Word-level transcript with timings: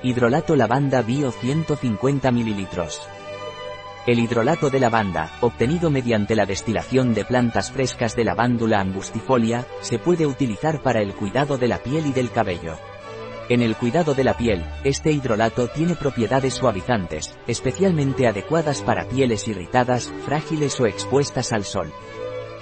Hidrolato 0.00 0.54
lavanda 0.54 1.02
bio 1.02 1.32
150 1.32 2.30
ml. 2.30 2.68
El 4.06 4.20
hidrolato 4.20 4.70
de 4.70 4.78
lavanda, 4.78 5.32
obtenido 5.40 5.90
mediante 5.90 6.36
la 6.36 6.46
destilación 6.46 7.14
de 7.14 7.24
plantas 7.24 7.72
frescas 7.72 8.14
de 8.14 8.22
lavándula 8.22 8.78
angustifolia, 8.78 9.66
se 9.80 9.98
puede 9.98 10.24
utilizar 10.24 10.82
para 10.82 11.00
el 11.02 11.14
cuidado 11.14 11.58
de 11.58 11.66
la 11.66 11.78
piel 11.78 12.06
y 12.06 12.12
del 12.12 12.30
cabello. 12.30 12.78
En 13.48 13.60
el 13.60 13.74
cuidado 13.74 14.14
de 14.14 14.22
la 14.22 14.36
piel, 14.36 14.64
este 14.84 15.10
hidrolato 15.10 15.66
tiene 15.66 15.96
propiedades 15.96 16.54
suavizantes, 16.54 17.36
especialmente 17.48 18.28
adecuadas 18.28 18.82
para 18.82 19.08
pieles 19.08 19.48
irritadas, 19.48 20.12
frágiles 20.24 20.78
o 20.78 20.86
expuestas 20.86 21.52
al 21.52 21.64
sol. 21.64 21.92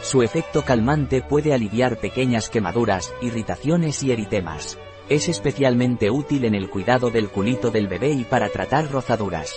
Su 0.00 0.22
efecto 0.22 0.62
calmante 0.62 1.20
puede 1.20 1.52
aliviar 1.52 1.98
pequeñas 1.98 2.48
quemaduras, 2.48 3.12
irritaciones 3.20 4.02
y 4.02 4.12
eritemas. 4.12 4.78
Es 5.08 5.28
especialmente 5.28 6.10
útil 6.10 6.44
en 6.44 6.56
el 6.56 6.68
cuidado 6.68 7.10
del 7.10 7.28
culito 7.28 7.70
del 7.70 7.86
bebé 7.86 8.10
y 8.10 8.24
para 8.24 8.48
tratar 8.48 8.90
rozaduras. 8.90 9.54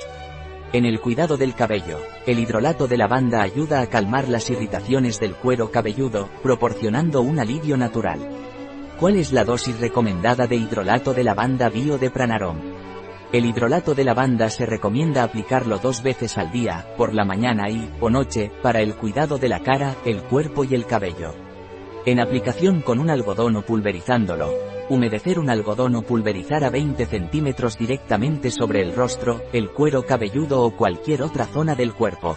En 0.74 0.86
el 0.86 1.00
cuidado 1.00 1.38
del 1.38 1.56
cabello, 1.56 1.98
el 2.28 2.38
hidrolato 2.38 2.88
de 2.88 2.98
lavanda 2.98 3.42
ayuda 3.42 3.82
a 3.82 3.88
calmar 3.88 4.30
las 4.30 4.52
irritaciones 4.52 5.20
del 5.20 5.34
cuero 5.34 5.72
cabelludo, 5.72 6.30
proporcionando 6.44 7.22
un 7.22 7.40
alivio 7.40 7.78
natural. 7.78 8.20
¿Cuál 9.00 9.16
es 9.16 9.34
la 9.34 9.44
dosis 9.44 9.80
recomendada 9.80 10.46
de 10.46 10.56
hidrolato 10.56 11.16
de 11.16 11.24
lavanda 11.24 11.70
bio 11.70 11.98
de 11.98 12.12
Pranarom? 12.12 12.58
El 13.32 13.46
hidrolato 13.46 13.96
de 13.96 14.04
lavanda 14.04 14.52
se 14.52 14.68
recomienda 14.68 15.24
aplicarlo 15.24 15.80
dos 15.80 16.04
veces 16.04 16.38
al 16.38 16.52
día, 16.52 16.86
por 16.96 17.16
la 17.16 17.26
mañana 17.26 17.72
y, 17.72 17.90
o 18.00 18.12
noche, 18.12 18.52
para 18.62 18.82
el 18.82 18.94
cuidado 18.94 19.40
de 19.40 19.50
la 19.50 19.62
cara, 19.62 19.96
el 20.06 20.22
cuerpo 20.22 20.64
y 20.64 20.76
el 20.76 20.86
cabello. 20.86 21.34
En 22.06 22.20
aplicación 22.20 22.82
con 22.82 23.00
un 23.00 23.10
algodón 23.10 23.56
o 23.56 23.62
pulverizándolo, 23.64 24.54
Humedecer 24.90 25.38
un 25.38 25.52
algodón 25.52 25.96
o 25.96 26.02
pulverizar 26.02 26.64
a 26.64 26.72
20 26.72 27.06
centímetros 27.06 27.78
directamente 27.78 28.50
sobre 28.50 28.82
el 28.82 28.96
rostro, 28.96 29.40
el 29.54 29.70
cuero 29.70 30.04
cabelludo 30.04 30.64
o 30.64 30.76
cualquier 30.76 31.22
otra 31.22 31.46
zona 31.46 31.76
del 31.76 31.94
cuerpo. 31.94 32.36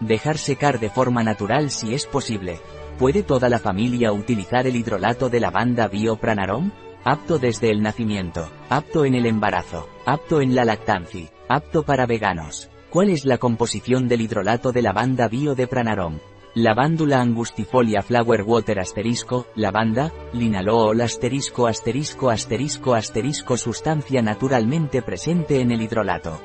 Dejar 0.00 0.38
secar 0.38 0.80
de 0.80 0.88
forma 0.88 1.22
natural 1.22 1.70
si 1.70 1.94
es 1.94 2.06
posible. 2.06 2.58
¿Puede 2.98 3.22
toda 3.22 3.50
la 3.50 3.58
familia 3.58 4.12
utilizar 4.12 4.66
el 4.66 4.76
hidrolato 4.76 5.28
de 5.28 5.40
lavanda 5.40 5.88
Biopranarom? 5.88 6.72
Apto 7.04 7.38
desde 7.38 7.70
el 7.70 7.82
nacimiento, 7.82 8.50
apto 8.70 9.04
en 9.04 9.14
el 9.14 9.26
embarazo, 9.26 9.86
apto 10.06 10.40
en 10.40 10.54
la 10.54 10.64
lactancia, 10.64 11.28
apto 11.50 11.82
para 11.82 12.06
veganos. 12.06 12.70
¿Cuál 12.88 13.10
es 13.10 13.26
la 13.26 13.36
composición 13.36 14.08
del 14.08 14.22
hidrolato 14.22 14.72
de 14.72 14.80
lavanda 14.80 15.28
bio 15.28 15.54
de 15.54 15.66
Pranarom? 15.66 16.18
Lavándula 16.56 17.20
angustifolia 17.20 18.00
flower 18.00 18.42
water 18.42 18.78
asterisco, 18.78 19.48
lavanda, 19.56 20.12
linalool 20.32 21.00
asterisco 21.00 21.66
asterisco 21.66 22.30
asterisco 22.30 22.94
asterisco 22.94 23.56
sustancia 23.56 24.22
naturalmente 24.22 25.02
presente 25.02 25.60
en 25.60 25.72
el 25.72 25.82
hidrolato. 25.82 26.40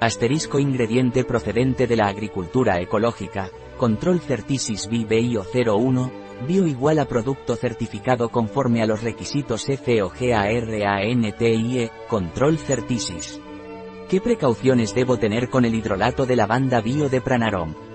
Asterisco 0.00 0.58
ingrediente 0.58 1.22
procedente 1.22 1.86
de 1.86 1.94
la 1.94 2.08
agricultura 2.08 2.80
ecológica, 2.80 3.50
control 3.76 4.18
certisis 4.18 4.88
BBIO 4.88 5.46
01, 5.54 6.10
bio 6.48 6.66
igual 6.66 6.98
a 6.98 7.04
producto 7.04 7.54
certificado 7.54 8.30
conforme 8.30 8.82
a 8.82 8.86
los 8.86 9.04
requisitos 9.04 9.64
FOGARANTIE, 9.64 11.92
control 12.08 12.58
certisis. 12.58 13.40
¿Qué 14.08 14.20
precauciones 14.20 14.92
debo 14.92 15.18
tener 15.18 15.50
con 15.50 15.64
el 15.64 15.76
hidrolato 15.76 16.26
de 16.26 16.34
lavanda 16.34 16.80
bio 16.80 17.08
de 17.08 17.20
Pranarom? 17.20 17.85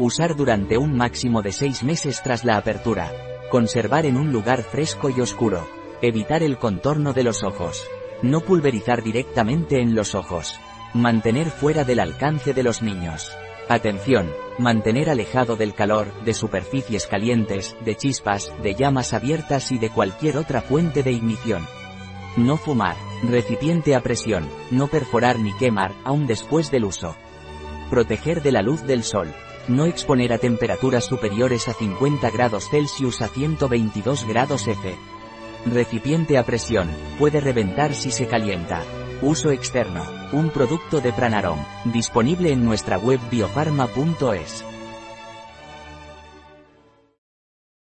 Usar 0.00 0.34
durante 0.34 0.78
un 0.78 0.96
máximo 0.96 1.42
de 1.42 1.52
6 1.52 1.84
meses 1.84 2.22
tras 2.22 2.42
la 2.42 2.56
apertura. 2.56 3.12
Conservar 3.50 4.06
en 4.06 4.16
un 4.16 4.32
lugar 4.32 4.62
fresco 4.62 5.10
y 5.10 5.20
oscuro. 5.20 5.68
Evitar 6.00 6.42
el 6.42 6.56
contorno 6.56 7.12
de 7.12 7.22
los 7.22 7.44
ojos. 7.44 7.86
No 8.22 8.40
pulverizar 8.40 9.02
directamente 9.02 9.78
en 9.78 9.94
los 9.94 10.14
ojos. 10.14 10.58
Mantener 10.94 11.50
fuera 11.50 11.84
del 11.84 12.00
alcance 12.00 12.54
de 12.54 12.62
los 12.62 12.80
niños. 12.80 13.30
Atención, 13.68 14.32
mantener 14.58 15.10
alejado 15.10 15.56
del 15.56 15.74
calor, 15.74 16.06
de 16.24 16.32
superficies 16.32 17.06
calientes, 17.06 17.76
de 17.84 17.94
chispas, 17.94 18.54
de 18.62 18.74
llamas 18.74 19.12
abiertas 19.12 19.70
y 19.70 19.76
de 19.76 19.90
cualquier 19.90 20.38
otra 20.38 20.62
fuente 20.62 21.02
de 21.02 21.12
ignición. 21.12 21.66
No 22.38 22.56
fumar. 22.56 22.96
Recipiente 23.22 23.94
a 23.94 24.00
presión. 24.00 24.48
No 24.70 24.86
perforar 24.86 25.38
ni 25.38 25.52
quemar, 25.52 25.92
aún 26.04 26.26
después 26.26 26.70
del 26.70 26.86
uso. 26.86 27.16
Proteger 27.90 28.42
de 28.42 28.52
la 28.52 28.62
luz 28.62 28.82
del 28.86 29.04
sol. 29.04 29.28
No 29.70 29.86
exponer 29.86 30.32
a 30.32 30.38
temperaturas 30.38 31.04
superiores 31.04 31.68
a 31.68 31.74
50 31.74 32.28
grados 32.30 32.68
Celsius 32.68 33.22
a 33.22 33.28
122 33.28 34.26
grados 34.26 34.66
F. 34.66 34.96
Recipiente 35.64 36.38
a 36.38 36.44
presión, 36.44 36.90
puede 37.20 37.40
reventar 37.40 37.94
si 37.94 38.10
se 38.10 38.26
calienta. 38.26 38.82
Uso 39.22 39.52
externo. 39.52 40.02
Un 40.32 40.50
producto 40.50 41.00
de 41.00 41.12
Pranarom, 41.12 41.60
disponible 41.84 42.50
en 42.50 42.64
nuestra 42.64 42.98
web 42.98 43.20
biofarma.es. 43.30 44.64